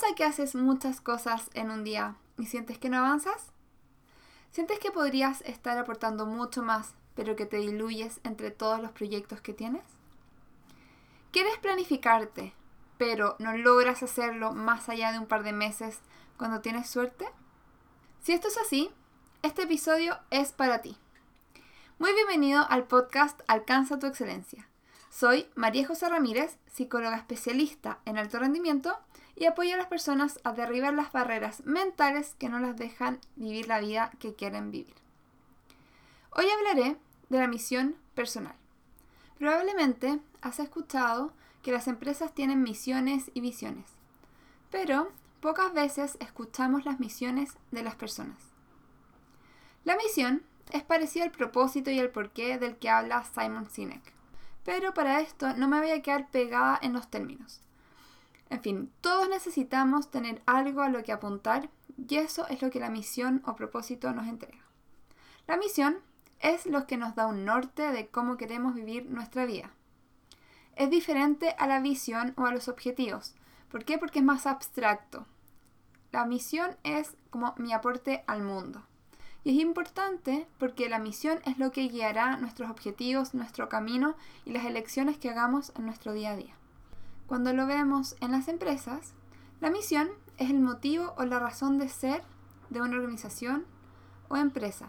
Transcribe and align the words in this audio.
pasa 0.00 0.14
que 0.14 0.24
haces 0.24 0.54
muchas 0.54 1.00
cosas 1.02 1.50
en 1.52 1.70
un 1.70 1.84
día 1.84 2.16
y 2.38 2.46
sientes 2.46 2.78
que 2.78 2.88
no 2.88 2.96
avanzas? 2.96 3.52
¿Sientes 4.50 4.78
que 4.78 4.90
podrías 4.90 5.42
estar 5.42 5.76
aportando 5.76 6.24
mucho 6.24 6.62
más, 6.62 6.94
pero 7.14 7.36
que 7.36 7.44
te 7.44 7.58
diluyes 7.58 8.18
entre 8.24 8.50
todos 8.50 8.80
los 8.80 8.92
proyectos 8.92 9.42
que 9.42 9.52
tienes? 9.52 9.82
¿Quieres 11.32 11.58
planificarte, 11.58 12.54
pero 12.96 13.36
no 13.40 13.54
logras 13.58 14.02
hacerlo 14.02 14.52
más 14.52 14.88
allá 14.88 15.12
de 15.12 15.18
un 15.18 15.26
par 15.26 15.42
de 15.42 15.52
meses 15.52 15.98
cuando 16.38 16.62
tienes 16.62 16.88
suerte? 16.88 17.26
Si 18.22 18.32
esto 18.32 18.48
es 18.48 18.56
así, 18.56 18.90
este 19.42 19.64
episodio 19.64 20.18
es 20.30 20.52
para 20.52 20.80
ti. 20.80 20.96
Muy 21.98 22.14
bienvenido 22.14 22.64
al 22.70 22.84
podcast 22.84 23.42
Alcanza 23.48 23.98
tu 23.98 24.06
excelencia. 24.06 24.66
Soy 25.10 25.46
María 25.56 25.86
José 25.86 26.08
Ramírez, 26.08 26.56
psicóloga 26.72 27.16
especialista 27.16 27.98
en 28.06 28.16
alto 28.16 28.38
rendimiento 28.38 28.96
y 29.40 29.46
apoyo 29.46 29.74
a 29.74 29.78
las 29.78 29.86
personas 29.86 30.38
a 30.44 30.52
derribar 30.52 30.92
las 30.92 31.12
barreras 31.12 31.64
mentales 31.64 32.36
que 32.38 32.50
no 32.50 32.58
las 32.58 32.76
dejan 32.76 33.20
vivir 33.36 33.68
la 33.68 33.80
vida 33.80 34.10
que 34.18 34.34
quieren 34.34 34.70
vivir. 34.70 34.94
Hoy 36.32 36.44
hablaré 36.50 36.98
de 37.30 37.38
la 37.38 37.46
misión 37.46 37.96
personal. 38.14 38.54
Probablemente 39.38 40.20
has 40.42 40.60
escuchado 40.60 41.32
que 41.62 41.72
las 41.72 41.88
empresas 41.88 42.34
tienen 42.34 42.62
misiones 42.62 43.30
y 43.32 43.40
visiones, 43.40 43.86
pero 44.70 45.10
pocas 45.40 45.72
veces 45.72 46.18
escuchamos 46.20 46.84
las 46.84 47.00
misiones 47.00 47.54
de 47.70 47.82
las 47.82 47.94
personas. 47.94 48.36
La 49.84 49.96
misión 49.96 50.42
es 50.70 50.82
parecida 50.82 51.24
al 51.24 51.30
propósito 51.30 51.90
y 51.90 51.98
al 51.98 52.10
porqué 52.10 52.58
del 52.58 52.76
que 52.76 52.90
habla 52.90 53.24
Simon 53.24 53.70
Sinek. 53.70 54.12
Pero 54.66 54.92
para 54.92 55.22
esto 55.22 55.54
no 55.54 55.66
me 55.66 55.80
voy 55.80 55.92
a 55.92 56.02
quedar 56.02 56.30
pegada 56.30 56.78
en 56.82 56.92
los 56.92 57.08
términos. 57.08 57.62
En 58.50 58.60
fin, 58.62 58.92
todos 59.00 59.28
necesitamos 59.28 60.10
tener 60.10 60.42
algo 60.44 60.82
a 60.82 60.88
lo 60.88 61.02
que 61.02 61.12
apuntar 61.12 61.70
y 61.96 62.16
eso 62.16 62.46
es 62.48 62.60
lo 62.62 62.70
que 62.70 62.80
la 62.80 62.90
misión 62.90 63.42
o 63.46 63.54
propósito 63.54 64.12
nos 64.12 64.26
entrega. 64.26 64.58
La 65.46 65.56
misión 65.56 65.98
es 66.40 66.66
lo 66.66 66.86
que 66.86 66.96
nos 66.96 67.14
da 67.14 67.26
un 67.26 67.44
norte 67.44 67.92
de 67.92 68.08
cómo 68.08 68.36
queremos 68.36 68.74
vivir 68.74 69.06
nuestra 69.06 69.46
vida. 69.46 69.70
Es 70.74 70.90
diferente 70.90 71.54
a 71.58 71.66
la 71.66 71.80
visión 71.80 72.34
o 72.36 72.46
a 72.46 72.52
los 72.52 72.68
objetivos. 72.68 73.34
¿Por 73.70 73.84
qué? 73.84 73.98
Porque 73.98 74.18
es 74.18 74.24
más 74.24 74.46
abstracto. 74.46 75.26
La 76.10 76.24
misión 76.24 76.76
es 76.82 77.16
como 77.30 77.54
mi 77.56 77.72
aporte 77.72 78.24
al 78.26 78.42
mundo. 78.42 78.82
Y 79.44 79.56
es 79.56 79.62
importante 79.62 80.46
porque 80.58 80.88
la 80.88 80.98
misión 80.98 81.40
es 81.44 81.58
lo 81.58 81.70
que 81.70 81.88
guiará 81.88 82.36
nuestros 82.36 82.68
objetivos, 82.70 83.32
nuestro 83.32 83.68
camino 83.68 84.16
y 84.44 84.52
las 84.52 84.64
elecciones 84.64 85.18
que 85.18 85.30
hagamos 85.30 85.72
en 85.76 85.86
nuestro 85.86 86.12
día 86.12 86.32
a 86.32 86.36
día. 86.36 86.59
Cuando 87.30 87.52
lo 87.52 87.64
vemos 87.64 88.16
en 88.20 88.32
las 88.32 88.48
empresas, 88.48 89.14
la 89.60 89.70
misión 89.70 90.08
es 90.36 90.50
el 90.50 90.58
motivo 90.58 91.14
o 91.16 91.24
la 91.24 91.38
razón 91.38 91.78
de 91.78 91.88
ser 91.88 92.24
de 92.70 92.82
una 92.82 92.96
organización 92.96 93.66
o 94.28 94.36
empresa. 94.36 94.88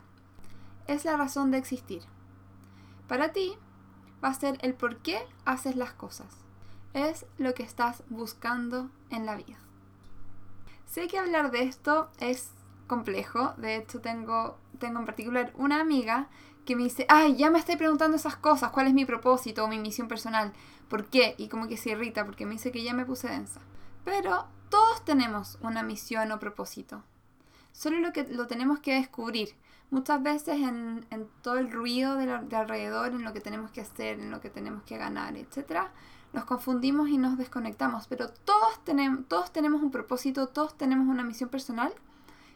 Es 0.88 1.06
la 1.06 1.18
razón 1.18 1.52
de 1.52 1.60
existir. 1.60 2.02
Para 3.08 3.32
ti, 3.32 3.54
va 4.24 4.30
a 4.30 4.34
ser 4.34 4.58
el 4.62 4.74
por 4.74 5.04
qué 5.04 5.20
haces 5.46 5.76
las 5.76 5.94
cosas. 5.94 6.36
Es 6.96 7.28
lo 7.38 7.54
que 7.54 7.62
estás 7.62 8.02
buscando 8.10 8.90
en 9.12 9.28
la 9.28 9.36
vida. 9.36 9.60
Sé 10.88 11.08
que 11.08 11.20
hablar 11.20 11.52
de 11.52 11.62
esto 11.62 12.10
es 12.18 12.54
complejo. 12.88 13.54
De 13.58 13.76
hecho, 13.76 14.02
tengo, 14.02 14.58
tengo 14.80 14.98
en 14.98 15.06
particular 15.06 15.54
una 15.58 15.80
amiga 15.80 16.28
que 16.66 16.76
me 16.76 16.84
dice, 16.84 17.06
ay, 17.10 17.36
ya 17.36 17.50
me 17.50 17.60
estoy 17.60 17.76
preguntando 17.76 18.18
esas 18.18 18.36
cosas, 18.36 18.72
¿cuál 18.72 18.88
es 18.88 18.94
mi 18.94 19.06
propósito 19.06 19.64
o 19.64 19.68
mi 19.68 19.80
misión 19.80 20.08
personal? 20.08 20.54
¿Por 20.90 21.06
qué? 21.06 21.36
Y 21.38 21.48
como 21.48 21.68
que 21.68 21.78
se 21.78 21.92
irrita 21.92 22.26
porque 22.26 22.46
me 22.46 22.54
dice 22.54 22.72
que 22.72 22.84
ya 22.84 22.94
me 22.94 23.06
puse 23.06 23.30
densa. 23.30 23.62
Pero 24.04 24.46
todos 24.70 25.04
tenemos 25.06 25.58
una 25.62 25.84
misión 25.84 26.32
o 26.32 26.40
propósito. 26.40 27.04
Solo 27.72 28.00
lo 28.00 28.14
que 28.14 28.24
lo 28.24 28.48
tenemos 28.48 28.80
que 28.80 28.96
descubrir. 28.96 29.56
Muchas 29.90 30.24
veces 30.24 30.62
en, 30.62 31.06
todo 31.42 31.58
el 31.58 31.72
ruido 31.72 32.16
de, 32.16 32.26
de, 32.26 32.56
alrededor, 32.56 33.12
en 33.12 33.24
lo 33.24 33.34
que 33.34 33.42
tenemos 33.42 33.72
que 33.72 33.82
hacer, 33.82 34.20
en 34.20 34.32
lo 34.32 34.40
que 34.40 34.50
tenemos 34.50 34.84
que 34.84 34.98
ganar, 34.98 35.36
etc., 35.36 35.88
nos 36.34 36.46
confundimos 36.46 37.10
y 37.10 37.18
nos 37.18 37.38
desconectamos. 37.38 38.08
Pero 38.08 38.30
todos 38.30 38.84
tenemos, 38.86 39.28
todos 39.28 39.52
tenemos 39.52 39.82
un 39.82 39.92
propósito, 39.92 40.48
todos 40.48 40.78
tenemos 40.78 41.08
una 41.08 41.24
misión 41.24 41.50
personal 41.50 41.94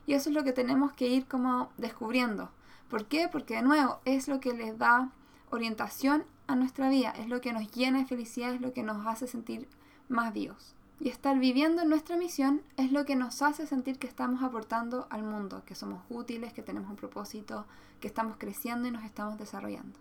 y 0.07 0.13
eso 0.13 0.29
es 0.29 0.35
lo 0.35 0.43
que 0.43 0.53
tenemos 0.53 0.93
que 0.93 1.07
ir 1.07 1.27
como 1.27 1.69
descubriendo. 1.77 2.51
¿Por 2.89 3.05
qué? 3.05 3.27
Porque 3.31 3.55
de 3.55 3.61
nuevo 3.61 3.99
es 4.05 4.27
lo 4.27 4.39
que 4.39 4.53
les 4.53 4.77
da 4.77 5.11
orientación 5.49 6.23
a 6.47 6.55
nuestra 6.55 6.89
vida, 6.89 7.11
es 7.11 7.27
lo 7.27 7.41
que 7.41 7.53
nos 7.53 7.71
llena 7.71 7.99
de 7.99 8.05
felicidad, 8.05 8.53
es 8.53 8.61
lo 8.61 8.73
que 8.73 8.83
nos 8.83 9.05
hace 9.07 9.27
sentir 9.27 9.67
más 10.07 10.33
vivos. 10.33 10.75
Y 10.99 11.09
estar 11.09 11.37
viviendo 11.39 11.81
en 11.81 11.89
nuestra 11.89 12.15
misión 12.15 12.61
es 12.77 12.91
lo 12.91 13.05
que 13.05 13.15
nos 13.15 13.41
hace 13.41 13.67
sentir 13.67 13.99
que 13.99 14.07
estamos 14.07 14.43
aportando 14.43 15.07
al 15.09 15.23
mundo, 15.23 15.63
que 15.65 15.75
somos 15.75 16.01
útiles, 16.09 16.53
que 16.53 16.61
tenemos 16.61 16.89
un 16.89 16.95
propósito, 16.95 17.65
que 17.99 18.07
estamos 18.07 18.37
creciendo 18.37 18.87
y 18.87 18.91
nos 18.91 19.03
estamos 19.03 19.37
desarrollando. 19.37 19.99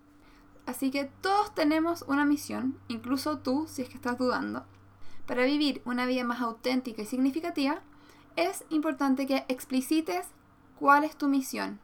Así 0.67 0.91
que 0.91 1.05
todos 1.21 1.55
tenemos 1.55 2.03
una 2.03 2.25
misión, 2.25 2.79
incluso 2.89 3.39
tú 3.39 3.67
si 3.69 3.83
es 3.83 3.89
que 3.89 3.97
estás 3.97 4.19
dudando. 4.19 4.65
Para 5.27 5.45
vivir 5.45 5.83
una 5.85 6.07
vida 6.07 6.23
más 6.23 6.41
auténtica 6.41 7.03
y 7.03 7.07
significativa, 7.07 7.81
es 8.37 8.65
importante 8.71 9.27
que 9.27 9.45
explicites 9.49 10.27
cuál 10.79 11.05
es 11.05 11.17
tu 11.17 11.29
misión, 11.29 11.81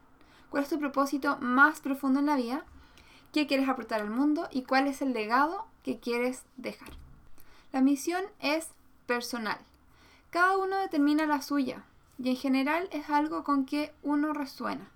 cuál 0.51 0.63
es 0.63 0.69
tu 0.69 0.77
propósito 0.77 1.37
más 1.39 1.79
profundo 1.79 2.19
en 2.19 2.27
la 2.27 2.35
vida, 2.35 2.63
qué 3.33 3.47
quieres 3.47 3.67
aportar 3.67 4.01
al 4.01 4.11
mundo 4.11 4.47
y 4.51 4.63
cuál 4.63 4.85
es 4.87 5.01
el 5.01 5.13
legado 5.13 5.65
que 5.83 5.99
quieres 5.99 6.43
dejar. 6.57 6.89
La 7.71 7.81
misión 7.81 8.23
es 8.39 8.67
personal. 9.07 9.57
Cada 10.29 10.57
uno 10.57 10.77
determina 10.77 11.25
la 11.25 11.41
suya 11.41 11.85
y 12.19 12.29
en 12.29 12.35
general 12.35 12.89
es 12.91 13.09
algo 13.09 13.43
con 13.43 13.65
que 13.65 13.93
uno 14.03 14.33
resuena. 14.33 14.91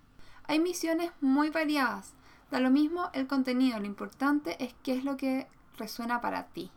Hay 0.46 0.60
misiones 0.60 1.10
muy 1.20 1.50
variadas. 1.50 2.12
Da 2.50 2.60
lo 2.60 2.70
mismo 2.70 3.10
el 3.14 3.26
contenido, 3.26 3.80
lo 3.80 3.86
importante 3.86 4.62
es 4.62 4.74
qué 4.84 4.94
es 4.94 5.04
lo 5.04 5.16
que 5.16 5.48
resuena 5.78 6.20
para 6.20 6.46
ti. 6.48 6.70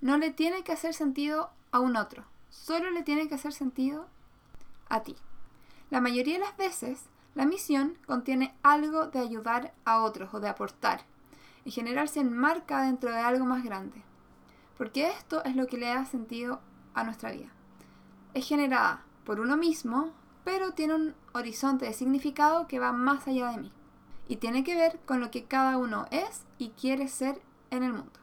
No 0.00 0.18
le 0.18 0.30
tiene 0.30 0.62
que 0.62 0.72
hacer 0.72 0.94
sentido 0.94 1.50
a 1.72 1.80
un 1.80 1.96
otro, 1.96 2.24
solo 2.50 2.90
le 2.90 3.02
tiene 3.02 3.26
que 3.26 3.34
hacer 3.34 3.52
sentido 3.52 4.06
a 4.88 5.02
ti. 5.02 5.16
La 5.90 6.00
mayoría 6.00 6.34
de 6.34 6.44
las 6.44 6.56
veces, 6.56 7.06
la 7.38 7.46
misión 7.46 7.96
contiene 8.04 8.52
algo 8.64 9.06
de 9.06 9.20
ayudar 9.20 9.72
a 9.84 10.02
otros 10.02 10.34
o 10.34 10.40
de 10.40 10.48
aportar. 10.48 11.02
En 11.64 11.70
general 11.70 12.08
se 12.08 12.18
enmarca 12.18 12.82
dentro 12.82 13.12
de 13.12 13.20
algo 13.20 13.44
más 13.44 13.62
grande. 13.62 14.02
Porque 14.76 15.06
esto 15.06 15.44
es 15.44 15.54
lo 15.54 15.68
que 15.68 15.76
le 15.76 15.86
da 15.86 16.04
sentido 16.04 16.58
a 16.94 17.04
nuestra 17.04 17.30
vida. 17.30 17.46
Es 18.34 18.44
generada 18.44 19.04
por 19.24 19.38
uno 19.38 19.56
mismo, 19.56 20.10
pero 20.42 20.72
tiene 20.72 20.96
un 20.96 21.14
horizonte 21.32 21.84
de 21.84 21.92
significado 21.92 22.66
que 22.66 22.80
va 22.80 22.90
más 22.90 23.28
allá 23.28 23.52
de 23.52 23.58
mí. 23.58 23.72
Y 24.26 24.38
tiene 24.38 24.64
que 24.64 24.74
ver 24.74 24.98
con 25.06 25.20
lo 25.20 25.30
que 25.30 25.44
cada 25.44 25.78
uno 25.78 26.06
es 26.10 26.42
y 26.58 26.70
quiere 26.70 27.06
ser 27.06 27.40
en 27.70 27.84
el 27.84 27.92
mundo. 27.92 28.18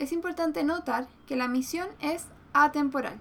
Es 0.00 0.10
importante 0.10 0.64
notar 0.64 1.06
que 1.28 1.36
la 1.36 1.46
misión 1.46 1.86
es 2.00 2.26
atemporal. 2.54 3.20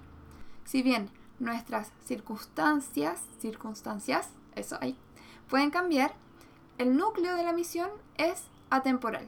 Si 0.66 0.82
bien 0.82 1.12
nuestras 1.38 1.92
circunstancias, 2.06 3.22
circunstancias, 3.40 4.32
eso 4.56 4.80
ahí, 4.82 4.98
pueden 5.50 5.72
cambiar, 5.72 6.13
el 6.78 6.97
núcleo 6.97 7.35
de 7.35 7.44
la 7.44 7.53
misión 7.53 7.90
es 8.18 8.46
atemporal. 8.69 9.28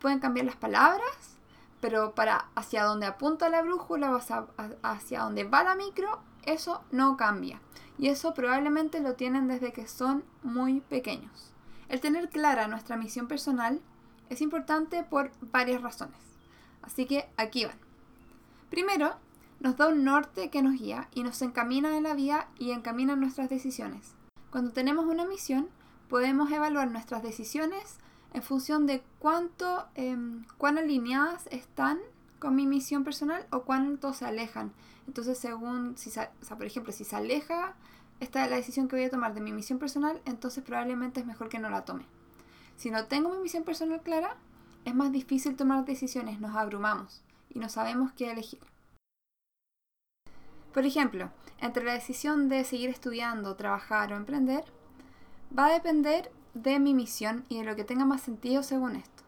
Pueden 0.00 0.20
cambiar 0.20 0.46
las 0.46 0.56
palabras, 0.56 1.38
pero 1.80 2.14
para 2.14 2.46
hacia 2.54 2.84
dónde 2.84 3.06
apunta 3.06 3.48
la 3.48 3.62
brújula 3.62 4.12
o 4.12 4.20
hacia, 4.82 5.20
dónde 5.20 5.44
va 5.44 5.64
la 5.64 5.74
micro, 5.74 6.20
eso 6.44 6.82
no 6.90 7.16
cambia. 7.16 7.60
Y 7.98 8.08
eso 8.08 8.34
probablemente 8.34 9.00
lo 9.00 9.14
tienen 9.14 9.48
desde 9.48 9.72
que 9.72 9.86
son 9.86 10.24
muy 10.42 10.80
pequeños. 10.80 11.52
El 11.88 12.00
tener 12.00 12.30
clara 12.30 12.68
nuestra 12.68 12.96
misión 12.96 13.28
personal 13.28 13.80
es 14.30 14.40
importante 14.40 15.04
por 15.04 15.30
varias 15.40 15.82
razones. 15.82 16.18
Así 16.82 17.06
que 17.06 17.28
aquí 17.36 17.64
van. 17.64 17.78
Primero, 18.70 19.16
nos 19.60 19.76
da 19.76 19.88
un 19.88 20.04
norte 20.04 20.50
que 20.50 20.62
nos 20.62 20.74
guía 20.74 21.08
y 21.14 21.22
nos 21.22 21.40
encamina 21.42 21.96
en 21.96 22.02
la 22.02 22.14
vida 22.14 22.48
y 22.58 22.72
encamina 22.72 23.16
nuestras 23.16 23.48
decisiones. 23.48 24.14
Cuando 24.54 24.70
tenemos 24.70 25.06
una 25.06 25.24
misión, 25.26 25.66
podemos 26.08 26.48
evaluar 26.52 26.88
nuestras 26.88 27.24
decisiones 27.24 27.98
en 28.32 28.40
función 28.40 28.86
de 28.86 29.02
cuánto, 29.18 29.84
em, 29.96 30.44
cuán 30.58 30.78
alineadas 30.78 31.48
están 31.50 31.98
con 32.38 32.54
mi 32.54 32.64
misión 32.64 33.02
personal 33.02 33.44
o 33.50 33.62
cuánto 33.62 34.12
se 34.12 34.26
alejan. 34.26 34.70
Entonces, 35.08 35.38
según, 35.38 35.98
si 35.98 36.12
por 36.48 36.64
ejemplo, 36.64 36.92
si 36.92 37.02
se 37.02 37.16
aleja 37.16 37.74
esta 38.20 38.46
la 38.46 38.54
decisión 38.54 38.86
que 38.86 38.94
voy 38.94 39.06
a 39.06 39.10
tomar 39.10 39.34
de 39.34 39.40
mi 39.40 39.52
misión 39.52 39.80
personal, 39.80 40.22
entonces 40.24 40.62
probablemente 40.62 41.18
es 41.18 41.26
mejor 41.26 41.48
que 41.48 41.58
no 41.58 41.68
la 41.68 41.84
tome. 41.84 42.06
Si 42.76 42.92
no 42.92 43.06
tengo 43.06 43.30
mi 43.30 43.38
misión 43.38 43.64
personal 43.64 44.02
clara, 44.02 44.36
es 44.84 44.94
más 44.94 45.10
difícil 45.10 45.56
tomar 45.56 45.84
decisiones, 45.84 46.38
nos 46.38 46.54
abrumamos 46.54 47.24
y 47.50 47.58
no 47.58 47.68
sabemos 47.68 48.12
qué 48.12 48.30
elegir. 48.30 48.60
Por 50.74 50.84
ejemplo, 50.84 51.30
entre 51.60 51.84
la 51.84 51.92
decisión 51.92 52.48
de 52.48 52.64
seguir 52.64 52.90
estudiando, 52.90 53.54
trabajar 53.54 54.12
o 54.12 54.16
emprender, 54.16 54.64
va 55.56 55.66
a 55.66 55.72
depender 55.72 56.32
de 56.52 56.80
mi 56.80 56.94
misión 56.94 57.44
y 57.48 57.58
de 57.58 57.64
lo 57.64 57.76
que 57.76 57.84
tenga 57.84 58.04
más 58.04 58.22
sentido 58.22 58.64
según 58.64 58.96
esto. 58.96 59.22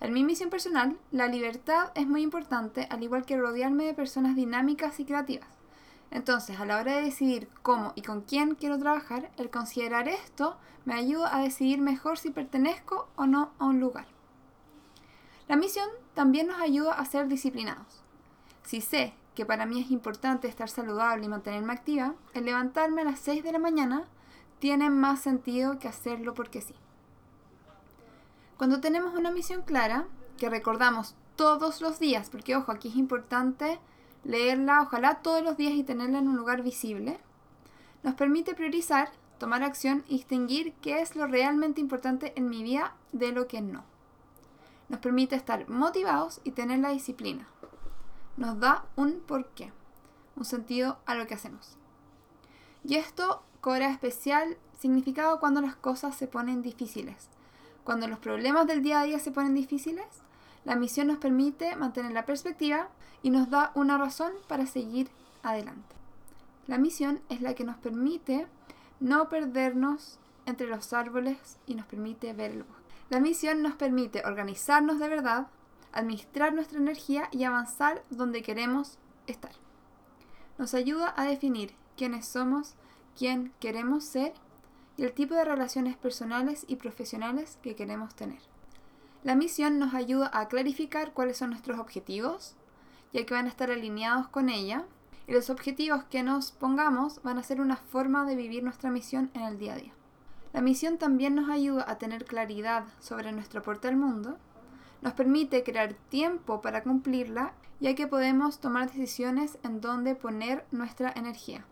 En 0.00 0.12
mi 0.12 0.24
misión 0.24 0.50
personal, 0.50 0.98
la 1.12 1.28
libertad 1.28 1.92
es 1.94 2.08
muy 2.08 2.22
importante, 2.22 2.88
al 2.90 3.02
igual 3.02 3.24
que 3.24 3.36
rodearme 3.36 3.84
de 3.84 3.94
personas 3.94 4.34
dinámicas 4.34 4.98
y 4.98 5.04
creativas. 5.04 5.48
Entonces, 6.10 6.58
a 6.58 6.64
la 6.64 6.78
hora 6.78 6.96
de 6.96 7.02
decidir 7.02 7.48
cómo 7.62 7.92
y 7.94 8.02
con 8.02 8.22
quién 8.22 8.56
quiero 8.56 8.76
trabajar, 8.76 9.30
el 9.36 9.50
considerar 9.50 10.08
esto 10.08 10.56
me 10.84 10.94
ayuda 10.94 11.36
a 11.36 11.42
decidir 11.42 11.80
mejor 11.80 12.18
si 12.18 12.30
pertenezco 12.30 13.08
o 13.14 13.26
no 13.26 13.52
a 13.60 13.66
un 13.66 13.78
lugar. 13.78 14.06
La 15.46 15.54
misión 15.54 15.88
también 16.14 16.48
nos 16.48 16.60
ayuda 16.60 16.94
a 16.94 17.04
ser 17.04 17.28
disciplinados. 17.28 18.02
Si 18.64 18.80
sé 18.80 19.14
que 19.34 19.46
para 19.46 19.66
mí 19.66 19.80
es 19.80 19.90
importante 19.90 20.48
estar 20.48 20.68
saludable 20.68 21.24
y 21.24 21.28
mantenerme 21.28 21.72
activa, 21.72 22.14
el 22.34 22.44
levantarme 22.44 23.02
a 23.02 23.04
las 23.04 23.20
6 23.20 23.42
de 23.44 23.52
la 23.52 23.58
mañana 23.58 24.04
tiene 24.58 24.90
más 24.90 25.20
sentido 25.20 25.78
que 25.78 25.88
hacerlo 25.88 26.34
porque 26.34 26.60
sí. 26.60 26.74
Cuando 28.56 28.80
tenemos 28.80 29.14
una 29.14 29.30
misión 29.30 29.62
clara, 29.62 30.06
que 30.36 30.50
recordamos 30.50 31.14
todos 31.36 31.80
los 31.80 31.98
días, 31.98 32.28
porque 32.28 32.56
ojo, 32.56 32.72
aquí 32.72 32.88
es 32.88 32.96
importante 32.96 33.78
leerla, 34.24 34.82
ojalá 34.82 35.22
todos 35.22 35.42
los 35.42 35.56
días 35.56 35.72
y 35.72 35.84
tenerla 35.84 36.18
en 36.18 36.28
un 36.28 36.36
lugar 36.36 36.62
visible, 36.62 37.18
nos 38.02 38.14
permite 38.14 38.54
priorizar, 38.54 39.10
tomar 39.38 39.62
acción 39.62 40.04
y 40.08 40.18
distinguir 40.18 40.74
qué 40.82 41.00
es 41.00 41.16
lo 41.16 41.26
realmente 41.26 41.80
importante 41.80 42.34
en 42.36 42.50
mi 42.50 42.62
vida 42.62 42.94
de 43.12 43.32
lo 43.32 43.46
que 43.46 43.62
no. 43.62 43.84
Nos 44.88 45.00
permite 45.00 45.36
estar 45.36 45.68
motivados 45.68 46.40
y 46.44 46.50
tener 46.50 46.80
la 46.80 46.90
disciplina. 46.90 47.46
Nos 48.40 48.58
da 48.58 48.86
un 48.96 49.20
porqué, 49.20 49.72
un 50.34 50.44
sentido 50.44 50.98
a 51.06 51.14
lo 51.14 51.28
que 51.28 51.34
hacemos. 51.34 51.76
Y 52.82 52.96
esto 52.96 53.44
cobra 53.60 53.92
especial 53.92 54.56
significado 54.76 55.38
cuando 55.38 55.60
las 55.60 55.76
cosas 55.76 56.16
se 56.16 56.26
ponen 56.26 56.60
difíciles 56.60 57.30
cuando 57.84 58.06
los 58.06 58.18
problemas 58.18 58.66
del 58.66 58.82
día 58.82 59.00
a 59.00 59.04
día 59.04 59.18
se 59.18 59.32
ponen 59.32 59.54
difíciles, 59.54 60.06
la 60.64 60.76
misión 60.76 61.08
nos 61.08 61.18
permite 61.18 61.74
mantener 61.76 62.12
la 62.12 62.26
perspectiva 62.26 62.88
y 63.22 63.30
nos 63.30 63.50
da 63.50 63.72
una 63.74 63.98
razón 63.98 64.32
para 64.46 64.66
seguir 64.66 65.08
adelante. 65.42 65.96
La 66.66 66.78
misión 66.78 67.20
es 67.28 67.40
la 67.40 67.54
que 67.54 67.64
nos 67.64 67.76
permite 67.78 68.46
no 69.00 69.28
perdernos 69.28 70.18
entre 70.46 70.66
los 70.66 70.92
árboles 70.92 71.58
y 71.66 71.74
nos 71.74 71.86
permite 71.86 72.32
ver 72.32 72.52
el 72.52 72.62
bosque. 72.62 72.94
La 73.08 73.20
misión 73.20 73.62
nos 73.62 73.74
permite 73.74 74.22
organizarnos 74.24 74.98
de 74.98 75.08
verdad, 75.08 75.48
administrar 75.92 76.52
nuestra 76.52 76.78
energía 76.78 77.28
y 77.32 77.44
avanzar 77.44 78.04
donde 78.10 78.42
queremos 78.42 78.98
estar. 79.26 79.52
Nos 80.58 80.74
ayuda 80.74 81.14
a 81.16 81.24
definir 81.24 81.74
quiénes 81.96 82.26
somos, 82.26 82.74
quién 83.16 83.52
queremos 83.60 84.04
ser 84.04 84.32
y 84.96 85.04
el 85.04 85.12
tipo 85.12 85.34
de 85.34 85.44
relaciones 85.44 85.96
personales 85.96 86.64
y 86.68 86.76
profesionales 86.76 87.58
que 87.62 87.74
queremos 87.74 88.14
tener. 88.14 88.40
La 89.22 89.34
misión 89.34 89.78
nos 89.78 89.94
ayuda 89.94 90.30
a 90.32 90.48
clarificar 90.48 91.12
cuáles 91.12 91.38
son 91.38 91.50
nuestros 91.50 91.78
objetivos, 91.78 92.54
ya 93.12 93.24
que 93.24 93.34
van 93.34 93.46
a 93.46 93.50
estar 93.50 93.70
alineados 93.70 94.28
con 94.28 94.48
ella, 94.48 94.84
y 95.26 95.32
los 95.32 95.50
objetivos 95.50 96.04
que 96.04 96.22
nos 96.22 96.52
pongamos 96.52 97.22
van 97.22 97.38
a 97.38 97.42
ser 97.42 97.60
una 97.60 97.76
forma 97.76 98.24
de 98.24 98.36
vivir 98.36 98.62
nuestra 98.62 98.90
misión 98.90 99.30
en 99.34 99.42
el 99.42 99.58
día 99.58 99.74
a 99.74 99.76
día. 99.76 99.92
La 100.52 100.60
misión 100.60 100.98
también 100.98 101.34
nos 101.34 101.48
ayuda 101.48 101.84
a 101.88 101.98
tener 101.98 102.24
claridad 102.24 102.84
sobre 102.98 103.30
nuestro 103.32 103.60
aporte 103.60 103.88
al 103.88 103.96
mundo, 103.96 104.38
nos 105.02 105.12
permite 105.14 105.62
crear 105.62 105.94
tiempo 105.94 106.60
para 106.60 106.82
cumplirla, 106.82 107.54
ya 107.80 107.94
que 107.94 108.06
podemos 108.06 108.60
tomar 108.60 108.90
decisiones 108.90 109.58
en 109.62 109.80
dónde 109.80 110.14
poner 110.14 110.66
nuestra 110.70 111.12
energía. 111.16 111.64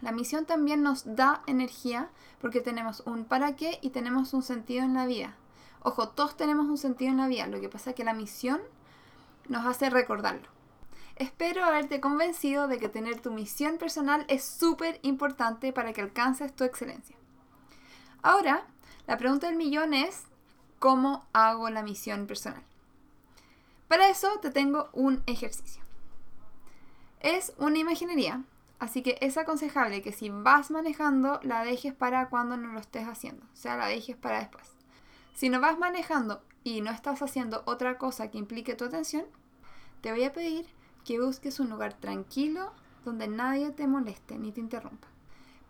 La 0.00 0.12
misión 0.12 0.44
también 0.44 0.82
nos 0.82 1.16
da 1.16 1.42
energía 1.46 2.10
porque 2.40 2.60
tenemos 2.60 3.02
un 3.06 3.24
para 3.24 3.56
qué 3.56 3.78
y 3.80 3.90
tenemos 3.90 4.34
un 4.34 4.42
sentido 4.42 4.84
en 4.84 4.92
la 4.92 5.06
vida. 5.06 5.34
Ojo, 5.82 6.08
todos 6.08 6.36
tenemos 6.36 6.66
un 6.66 6.78
sentido 6.78 7.10
en 7.10 7.18
la 7.18 7.28
vida, 7.28 7.46
lo 7.46 7.60
que 7.60 7.68
pasa 7.68 7.90
es 7.90 7.96
que 7.96 8.04
la 8.04 8.14
misión 8.14 8.60
nos 9.48 9.64
hace 9.66 9.90
recordarlo. 9.90 10.48
Espero 11.16 11.64
haberte 11.64 12.00
convencido 12.00 12.66
de 12.66 12.78
que 12.78 12.88
tener 12.88 13.20
tu 13.20 13.30
misión 13.30 13.78
personal 13.78 14.24
es 14.28 14.44
súper 14.44 14.98
importante 15.02 15.72
para 15.72 15.92
que 15.92 16.00
alcances 16.00 16.54
tu 16.54 16.64
excelencia. 16.64 17.16
Ahora, 18.22 18.66
la 19.06 19.16
pregunta 19.16 19.46
del 19.46 19.56
millón 19.56 19.94
es, 19.94 20.24
¿cómo 20.84 21.24
hago 21.32 21.70
la 21.70 21.82
misión 21.82 22.26
personal? 22.26 22.62
Para 23.88 24.10
eso 24.10 24.28
te 24.42 24.50
tengo 24.50 24.90
un 24.92 25.22
ejercicio. 25.24 25.82
Es 27.20 27.54
una 27.56 27.78
imaginería 27.78 28.44
Así 28.80 29.02
que 29.02 29.16
es 29.22 29.38
aconsejable 29.38 30.02
que 30.02 30.12
si 30.12 30.28
vas 30.28 30.70
manejando, 30.70 31.40
la 31.42 31.64
dejes 31.64 31.94
para 31.94 32.28
cuando 32.28 32.58
no 32.58 32.70
lo 32.74 32.80
estés 32.80 33.08
haciendo. 33.08 33.46
O 33.46 33.56
sea, 33.56 33.78
la 33.78 33.86
dejes 33.86 34.14
para 34.14 34.40
después. 34.40 34.74
Si 35.32 35.48
no 35.48 35.58
vas 35.58 35.78
manejando 35.78 36.42
y 36.64 36.82
no 36.82 36.90
estás 36.90 37.22
haciendo 37.22 37.62
otra 37.64 37.96
cosa 37.96 38.30
que 38.30 38.36
implique 38.36 38.74
tu 38.74 38.84
atención, 38.84 39.24
te 40.02 40.10
voy 40.10 40.24
a 40.24 40.34
pedir 40.34 40.66
que 41.02 41.18
busques 41.18 41.60
un 41.60 41.70
lugar 41.70 41.94
tranquilo 41.94 42.74
donde 43.06 43.26
nadie 43.26 43.70
te 43.70 43.86
moleste 43.86 44.38
ni 44.38 44.52
te 44.52 44.60
interrumpa. 44.60 45.08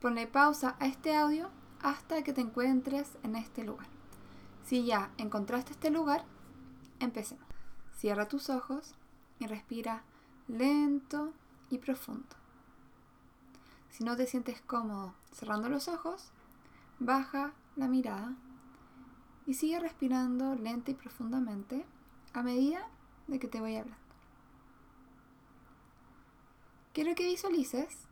Ponle 0.01 0.27
pausa 0.27 0.75
a 0.81 0.87
este 0.87 1.15
audio 1.15 1.51
hasta 1.83 2.25
que 2.25 2.33
te 2.33 2.41
encuentres 2.41 3.17
en 3.23 3.37
este 3.37 3.63
lugar. 3.63 3.87
Si 4.65 4.85
ya 4.85 5.13
encontraste 5.19 5.73
este 5.73 5.91
lugar, 5.91 6.25
empecemos. 6.99 7.45
Cierra 7.99 8.29
tus 8.29 8.49
ojos 8.49 8.95
y 9.39 9.47
respira 9.47 10.03
lento 10.49 11.33
y 11.71 11.79
profundo. 11.79 12.37
Si 13.91 14.05
no 14.05 14.17
te 14.17 14.27
sientes 14.27 14.61
cómodo 14.63 15.15
cerrando 15.33 15.69
los 15.69 15.89
ojos, 15.89 16.31
baja 16.99 17.53
la 17.77 17.89
mirada 17.89 18.35
y 19.47 19.55
sigue 19.55 19.79
respirando 19.79 20.55
lenta 20.55 20.91
y 20.91 20.95
profundamente 20.95 21.85
a 22.33 22.43
medida 22.43 22.89
de 23.27 23.39
que 23.39 23.49
te 23.49 23.61
voy 23.61 23.77
hablando. 23.77 24.03
Quiero 26.95 27.15
que 27.15 27.27
visualices 27.27 28.07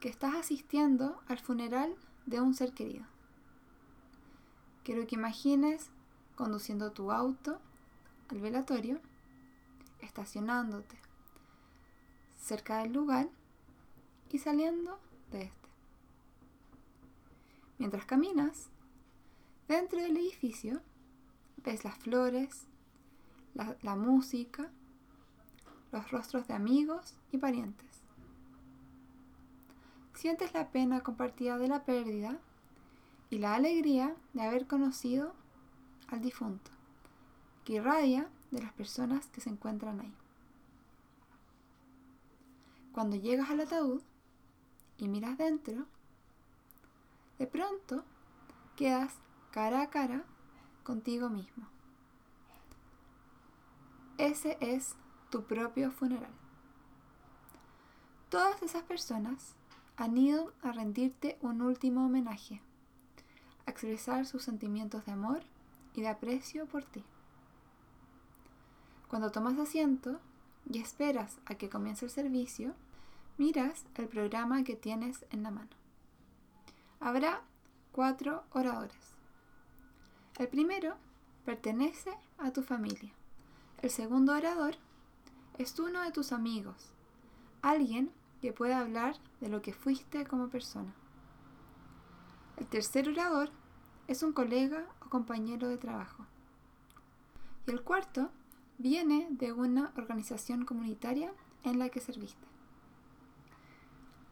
que 0.00 0.08
estás 0.08 0.34
asistiendo 0.34 1.20
al 1.28 1.38
funeral 1.38 1.94
de 2.26 2.40
un 2.40 2.54
ser 2.54 2.72
querido. 2.72 3.13
Quiero 4.84 5.06
que 5.06 5.14
imagines 5.14 5.88
conduciendo 6.36 6.92
tu 6.92 7.10
auto 7.10 7.58
al 8.28 8.40
velatorio, 8.40 9.00
estacionándote 10.00 10.98
cerca 12.38 12.82
del 12.82 12.92
lugar 12.92 13.30
y 14.30 14.38
saliendo 14.38 14.98
de 15.32 15.44
este. 15.44 15.68
Mientras 17.78 18.04
caminas, 18.04 18.68
dentro 19.68 20.02
del 20.02 20.18
edificio 20.18 20.82
ves 21.64 21.84
las 21.84 21.96
flores, 21.96 22.66
la, 23.54 23.76
la 23.80 23.96
música, 23.96 24.70
los 25.92 26.10
rostros 26.10 26.46
de 26.46 26.52
amigos 26.52 27.14
y 27.32 27.38
parientes. 27.38 28.02
Sientes 30.12 30.52
la 30.52 30.68
pena 30.68 31.00
compartida 31.00 31.56
de 31.56 31.68
la 31.68 31.84
pérdida 31.84 32.38
y 33.34 33.38
la 33.38 33.56
alegría 33.56 34.14
de 34.32 34.42
haber 34.42 34.68
conocido 34.68 35.34
al 36.06 36.22
difunto, 36.22 36.70
que 37.64 37.72
irradia 37.72 38.28
de 38.52 38.62
las 38.62 38.72
personas 38.74 39.26
que 39.26 39.40
se 39.40 39.50
encuentran 39.50 39.98
ahí. 39.98 40.14
Cuando 42.92 43.16
llegas 43.16 43.50
al 43.50 43.58
ataúd, 43.58 44.02
y 44.98 45.08
miras 45.08 45.36
dentro, 45.36 45.84
de 47.40 47.48
pronto 47.48 48.04
quedas 48.76 49.16
cara 49.50 49.82
a 49.82 49.90
cara 49.90 50.22
contigo 50.84 51.28
mismo. 51.28 51.66
Ese 54.16 54.58
es 54.60 54.94
tu 55.30 55.42
propio 55.42 55.90
funeral. 55.90 56.30
Todas 58.28 58.62
esas 58.62 58.84
personas 58.84 59.56
han 59.96 60.16
ido 60.16 60.52
a 60.62 60.70
rendirte 60.70 61.36
un 61.40 61.62
último 61.62 62.06
homenaje, 62.06 62.62
a 63.66 63.70
expresar 63.70 64.26
sus 64.26 64.42
sentimientos 64.42 65.04
de 65.06 65.12
amor 65.12 65.42
y 65.94 66.02
de 66.02 66.08
aprecio 66.08 66.66
por 66.66 66.84
ti. 66.84 67.04
Cuando 69.08 69.30
tomas 69.30 69.58
asiento 69.58 70.20
y 70.68 70.78
esperas 70.78 71.38
a 71.46 71.54
que 71.54 71.68
comience 71.68 72.04
el 72.04 72.10
servicio, 72.10 72.74
miras 73.38 73.84
el 73.94 74.08
programa 74.08 74.64
que 74.64 74.76
tienes 74.76 75.24
en 75.30 75.42
la 75.42 75.50
mano. 75.50 75.70
Habrá 77.00 77.42
cuatro 77.92 78.44
oradores. 78.50 79.14
El 80.38 80.48
primero 80.48 80.96
pertenece 81.44 82.10
a 82.38 82.50
tu 82.52 82.62
familia. 82.62 83.12
El 83.82 83.90
segundo 83.90 84.32
orador 84.34 84.76
es 85.58 85.78
uno 85.78 86.02
de 86.02 86.10
tus 86.10 86.32
amigos, 86.32 86.90
alguien 87.62 88.10
que 88.40 88.52
pueda 88.52 88.80
hablar 88.80 89.16
de 89.40 89.48
lo 89.48 89.62
que 89.62 89.72
fuiste 89.72 90.26
como 90.26 90.48
persona. 90.48 90.92
El 92.56 92.66
tercer 92.66 93.08
orador 93.08 93.50
es 94.06 94.22
un 94.22 94.32
colega 94.32 94.86
o 95.04 95.08
compañero 95.08 95.68
de 95.68 95.78
trabajo. 95.78 96.26
Y 97.66 97.70
el 97.70 97.82
cuarto 97.82 98.30
viene 98.78 99.28
de 99.30 99.52
una 99.52 99.92
organización 99.96 100.64
comunitaria 100.64 101.32
en 101.64 101.78
la 101.78 101.88
que 101.88 102.00
serviste. 102.00 102.46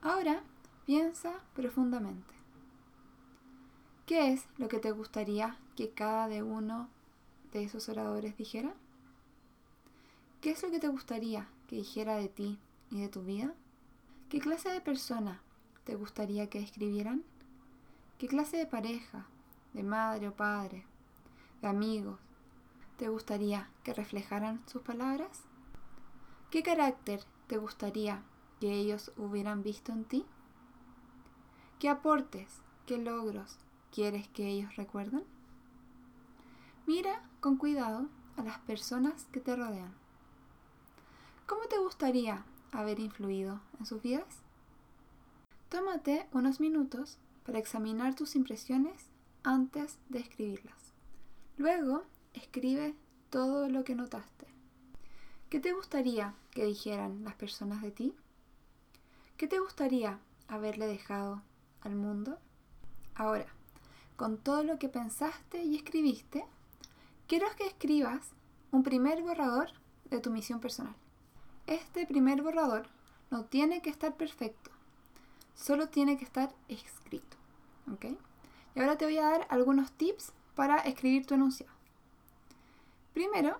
Ahora 0.02 0.42
piensa 0.84 1.32
profundamente. 1.54 2.34
¿Qué 4.06 4.32
es 4.32 4.46
lo 4.58 4.68
que 4.68 4.78
te 4.78 4.90
gustaría 4.90 5.56
que 5.76 5.90
cada 5.90 6.28
de 6.28 6.42
uno 6.42 6.88
de 7.52 7.64
esos 7.64 7.88
oradores 7.88 8.36
dijera? 8.36 8.74
¿Qué 10.40 10.50
es 10.50 10.62
lo 10.62 10.70
que 10.70 10.80
te 10.80 10.88
gustaría 10.88 11.48
que 11.68 11.76
dijera 11.76 12.16
de 12.16 12.28
ti 12.28 12.58
y 12.90 13.00
de 13.00 13.08
tu 13.08 13.22
vida? 13.22 13.54
¿Qué 14.28 14.40
clase 14.40 14.70
de 14.70 14.80
persona 14.80 15.40
te 15.84 15.94
gustaría 15.94 16.50
que 16.50 16.58
escribieran? 16.58 17.22
¿Qué 18.22 18.28
clase 18.28 18.56
de 18.56 18.66
pareja, 18.66 19.26
de 19.72 19.82
madre 19.82 20.28
o 20.28 20.32
padre, 20.32 20.86
de 21.60 21.66
amigos, 21.66 22.20
te 22.96 23.08
gustaría 23.08 23.68
que 23.82 23.94
reflejaran 23.94 24.62
sus 24.68 24.80
palabras? 24.80 25.42
¿Qué 26.48 26.62
carácter 26.62 27.24
te 27.48 27.56
gustaría 27.56 28.22
que 28.60 28.74
ellos 28.74 29.10
hubieran 29.16 29.64
visto 29.64 29.90
en 29.90 30.04
ti? 30.04 30.24
¿Qué 31.80 31.88
aportes, 31.88 32.60
qué 32.86 32.96
logros 32.96 33.58
quieres 33.90 34.28
que 34.28 34.46
ellos 34.46 34.76
recuerden? 34.76 35.24
Mira 36.86 37.28
con 37.40 37.56
cuidado 37.56 38.06
a 38.36 38.44
las 38.44 38.60
personas 38.60 39.24
que 39.32 39.40
te 39.40 39.56
rodean. 39.56 39.96
¿Cómo 41.48 41.62
te 41.64 41.78
gustaría 41.78 42.44
haber 42.70 43.00
influido 43.00 43.58
en 43.80 43.86
sus 43.86 44.00
vidas? 44.00 44.42
Tómate 45.70 46.28
unos 46.30 46.60
minutos 46.60 47.18
para 47.44 47.58
examinar 47.58 48.14
tus 48.14 48.36
impresiones 48.36 49.08
antes 49.42 49.98
de 50.08 50.20
escribirlas. 50.20 50.92
Luego, 51.56 52.02
escribe 52.34 52.94
todo 53.30 53.68
lo 53.68 53.84
que 53.84 53.94
notaste. 53.94 54.46
¿Qué 55.48 55.60
te 55.60 55.72
gustaría 55.72 56.34
que 56.50 56.64
dijeran 56.64 57.24
las 57.24 57.34
personas 57.34 57.82
de 57.82 57.90
ti? 57.90 58.14
¿Qué 59.36 59.46
te 59.46 59.58
gustaría 59.58 60.18
haberle 60.48 60.86
dejado 60.86 61.42
al 61.80 61.94
mundo? 61.94 62.38
Ahora, 63.14 63.46
con 64.16 64.38
todo 64.38 64.62
lo 64.62 64.78
que 64.78 64.88
pensaste 64.88 65.62
y 65.62 65.76
escribiste, 65.76 66.44
quiero 67.26 67.46
que 67.56 67.66
escribas 67.66 68.30
un 68.70 68.82
primer 68.82 69.22
borrador 69.22 69.70
de 70.04 70.20
tu 70.20 70.30
misión 70.30 70.60
personal. 70.60 70.94
Este 71.66 72.06
primer 72.06 72.42
borrador 72.42 72.86
no 73.30 73.44
tiene 73.44 73.82
que 73.82 73.90
estar 73.90 74.16
perfecto, 74.16 74.70
solo 75.54 75.88
tiene 75.88 76.16
que 76.16 76.24
estar 76.24 76.54
escrito. 76.68 77.36
¿ok? 77.92 78.06
Y 78.74 78.80
ahora 78.80 78.96
te 78.96 79.04
voy 79.04 79.18
a 79.18 79.30
dar 79.30 79.46
algunos 79.50 79.92
tips 79.92 80.32
para 80.54 80.78
escribir 80.78 81.26
tu 81.26 81.34
enunciado. 81.34 81.72
Primero, 83.12 83.58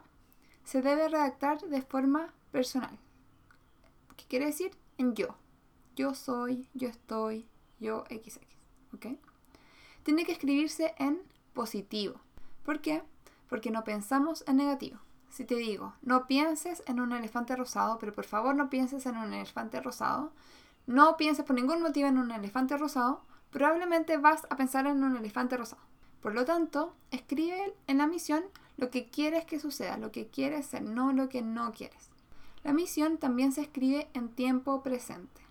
se 0.64 0.82
debe 0.82 1.08
redactar 1.08 1.60
de 1.60 1.82
forma 1.82 2.32
personal. 2.50 2.98
¿Qué 4.16 4.24
quiere 4.26 4.46
decir? 4.46 4.72
En 4.98 5.14
yo. 5.14 5.36
Yo 5.96 6.14
soy, 6.14 6.68
yo 6.74 6.88
estoy, 6.88 7.46
yo 7.80 8.04
XX. 8.08 8.40
¿Ok? 8.94 9.06
Tiene 10.02 10.24
que 10.24 10.32
escribirse 10.32 10.94
en 10.98 11.20
positivo. 11.52 12.20
¿Por 12.64 12.80
qué? 12.80 13.02
Porque 13.48 13.70
no 13.70 13.84
pensamos 13.84 14.44
en 14.46 14.56
negativo. 14.56 14.98
Si 15.28 15.44
te 15.44 15.54
digo, 15.54 15.94
no 16.02 16.26
pienses 16.26 16.82
en 16.86 17.00
un 17.00 17.12
elefante 17.12 17.56
rosado, 17.56 17.98
pero 17.98 18.14
por 18.14 18.24
favor 18.24 18.54
no 18.54 18.68
pienses 18.68 19.06
en 19.06 19.16
un 19.16 19.32
elefante 19.32 19.80
rosado, 19.80 20.32
no 20.86 21.16
pienses 21.16 21.44
por 21.44 21.56
ningún 21.56 21.82
motivo 21.82 22.08
en 22.08 22.18
un 22.18 22.30
elefante 22.30 22.76
rosado, 22.76 23.22
probablemente 23.50 24.16
vas 24.16 24.46
a 24.50 24.56
pensar 24.56 24.86
en 24.86 25.02
un 25.04 25.16
elefante 25.16 25.56
rosado. 25.56 25.82
Por 26.20 26.34
lo 26.34 26.44
tanto, 26.44 26.94
escribe 27.10 27.74
en 27.86 27.98
la 27.98 28.06
misión 28.06 28.44
lo 28.76 28.90
que 28.90 29.06
quieres 29.06 29.44
que 29.44 29.60
suceda, 29.60 29.96
lo 29.96 30.12
que 30.12 30.28
quieres 30.28 30.66
ser, 30.66 30.82
no 30.82 31.12
lo 31.12 31.28
que 31.28 31.42
no 31.42 31.72
quieres. 31.72 32.10
La 32.64 32.72
misión 32.72 33.18
también 33.18 33.52
se 33.52 33.62
escribe 33.62 34.08
en 34.14 34.28
tiempo 34.28 34.82
presente. 34.82 35.42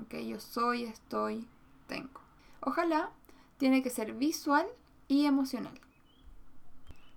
¿ok? 0.00 0.14
Yo 0.16 0.40
soy, 0.40 0.84
estoy, 0.84 1.48
tengo. 1.86 2.20
Ojalá 2.60 3.10
tiene 3.58 3.82
que 3.82 3.90
ser 3.90 4.14
visual 4.14 4.66
y 5.08 5.26
emocional. 5.26 5.78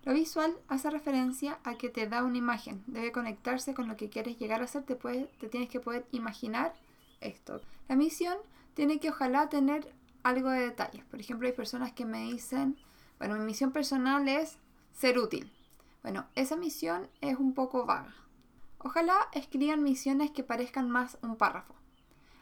Lo 0.04 0.14
visual 0.14 0.56
hace 0.68 0.92
referencia 0.92 1.60
a 1.64 1.76
que 1.76 1.90
te 1.90 2.08
da 2.08 2.24
una 2.24 2.38
imagen, 2.38 2.84
debe 2.86 3.12
conectarse 3.12 3.74
con 3.74 3.88
lo 3.88 3.98
que 3.98 4.10
quieres 4.10 4.38
llegar 4.38 4.62
a 4.62 4.68
ser, 4.68 4.84
te, 4.84 4.96
te 4.96 5.50
tienes 5.50 5.70
que 5.70 5.80
poder 5.80 6.06
imaginar 6.12 6.74
esto. 7.22 7.62
La 7.88 7.96
misión 7.96 8.38
tiene 8.74 9.00
que 9.00 9.10
ojalá 9.10 9.50
tener 9.50 9.94
algo 10.24 10.50
de 10.50 10.62
detalles. 10.62 11.04
Por 11.06 11.20
ejemplo, 11.20 11.48
hay 11.48 11.54
personas 11.54 11.92
que 11.92 12.06
me 12.06 12.24
dicen, 12.24 12.78
bueno, 13.20 13.36
mi 13.36 13.46
misión 13.46 13.72
personal 13.72 14.28
es 14.28 14.58
ser 14.94 15.20
útil. 15.20 15.52
Bueno, 16.02 16.26
esa 16.36 16.56
misión 16.56 17.08
es 17.22 17.38
un 17.38 17.54
poco 17.54 17.86
vaga. 17.86 18.14
Ojalá 18.80 19.30
escriban 19.34 19.84
misiones 19.84 20.32
que 20.32 20.44
parezcan 20.44 20.90
más 20.90 21.18
un 21.22 21.36
párrafo, 21.36 21.74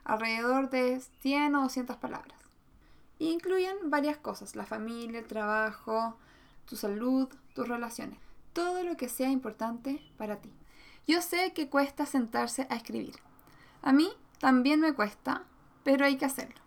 alrededor 0.04 0.70
de 0.70 1.00
100 1.22 1.56
o 1.56 1.62
200 1.62 1.96
palabras. 1.98 2.38
Y 3.20 3.30
incluyen 3.30 3.78
varias 3.86 4.18
cosas, 4.18 4.56
la 4.56 4.66
familia, 4.66 5.20
el 5.20 5.28
trabajo, 5.28 6.18
tu 6.66 6.76
salud, 6.76 7.30
tus 7.54 7.68
relaciones, 7.68 8.20
todo 8.52 8.84
lo 8.84 8.98
que 8.98 9.08
sea 9.08 9.30
importante 9.30 10.02
para 10.18 10.38
ti. 10.38 10.52
Yo 11.08 11.22
sé 11.22 11.54
que 11.54 11.70
cuesta 11.70 12.06
sentarse 12.06 12.68
a 12.70 12.76
escribir. 12.76 13.16
A 13.82 13.94
mí 13.94 14.10
también 14.44 14.82
me 14.82 14.94
cuesta, 14.94 15.44
pero 15.86 16.04
hay 16.04 16.18
que 16.18 16.26
hacerlo. 16.26 16.60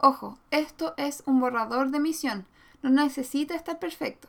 Ojo, 0.00 0.38
esto 0.50 0.94
es 0.96 1.22
un 1.26 1.38
borrador 1.38 1.90
de 1.90 2.00
misión, 2.00 2.46
no 2.80 2.88
necesita 2.88 3.54
estar 3.54 3.78
perfecto. 3.78 4.26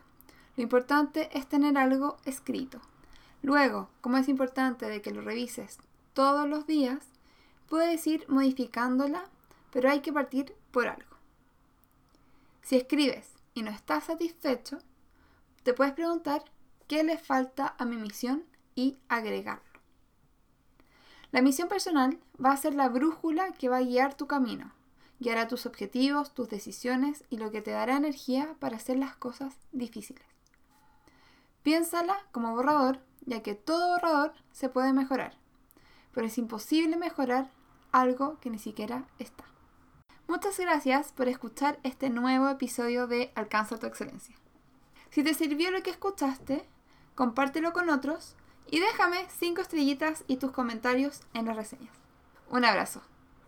Lo 0.58 0.64
importante 0.64 1.30
es 1.38 1.48
tener 1.48 1.78
algo 1.78 2.18
escrito. 2.26 2.82
Luego, 3.42 3.88
como 4.02 4.18
es 4.18 4.28
importante 4.28 4.88
de 4.88 5.02
que 5.02 5.12
lo 5.12 5.22
revises 5.22 5.78
todos 6.14 6.50
los 6.50 6.68
días, 6.68 7.00
puedes 7.70 8.06
ir 8.08 8.26
modificándola, 8.28 9.24
pero 9.72 9.90
hay 9.90 10.02
que 10.02 10.12
partir 10.12 10.54
por 10.72 10.90
algo. 10.90 11.16
Si 12.62 12.76
escribes 12.76 13.36
y 13.54 13.62
no 13.62 13.72
estás 13.72 14.04
satisfecho, 14.04 14.80
te 15.64 15.74
puedes 15.74 15.94
preguntar 15.94 16.44
qué 16.90 17.06
le 17.06 17.18
falta 17.18 17.74
a 17.78 17.86
mi 17.86 17.96
misión 17.96 18.44
y 18.76 18.98
agregarlo. 19.08 19.69
La 21.32 21.42
misión 21.42 21.68
personal 21.68 22.20
va 22.44 22.52
a 22.52 22.58
ser 22.58 22.74
la 22.74 22.90
brújula 22.90 23.52
que 23.54 23.70
va 23.70 23.78
a 23.78 23.84
guiar 23.84 24.16
tu 24.16 24.28
camino 24.28 24.74
guiará 25.20 25.48
tus 25.48 25.66
objetivos, 25.66 26.34
tus 26.34 26.50
decisiones 26.50 27.24
y 27.30 27.38
lo 27.38 27.52
que 27.52 27.62
te 27.62 27.72
dará 27.72 27.98
energía 27.98 28.56
para 28.60 28.78
hacer 28.78 28.98
las 28.98 29.16
cosas 29.16 29.56
difíciles. 29.72 30.24
Piénsala 31.62 32.18
como 32.32 32.56
borrador, 32.56 33.00
ya 33.26 33.44
que 33.44 33.54
todo 33.54 33.90
borrador 33.90 34.34
se 34.52 34.70
puede 34.70 34.94
mejorar, 34.94 35.38
pero 36.14 36.28
es 36.28 36.38
imposible 36.38 36.96
mejorar 36.98 37.52
algo 37.92 38.40
que 38.40 38.50
ni 38.50 38.60
siquiera 38.60 39.06
está. 39.20 39.44
Muchas 40.28 40.60
gracias 40.60 41.12
por 41.12 41.28
escuchar 41.28 41.80
este 41.84 42.10
nuevo 42.10 42.48
episodio 42.50 43.08
de 43.08 43.32
Alcanza 43.36 43.78
tu 43.78 43.88
excelencia. 43.88 44.36
Si 45.10 45.24
te 45.24 45.34
sirvió 45.34 45.72
lo 45.72 45.82
que 45.82 45.90
escuchaste, 45.90 46.64
compártelo 47.16 47.74
con 47.74 47.90
otros 47.90 48.36
y 48.72 48.80
déjame 48.80 49.26
5 49.40 49.62
estrellitas 49.62 50.24
y 50.28 50.38
tus 50.38 50.52
comentarios 50.52 51.22
en 51.34 51.46
las 51.46 51.56
reseñas. 51.56 51.94
Un 52.50 52.66
abrazo. 52.66 53.02